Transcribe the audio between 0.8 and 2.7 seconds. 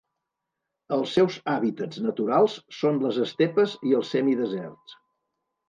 Els seus hàbitats naturals